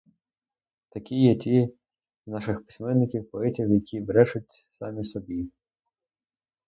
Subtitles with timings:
[0.89, 1.69] Такі є ті
[2.25, 5.51] з наших письменників, поетів, які брешуть самі собі.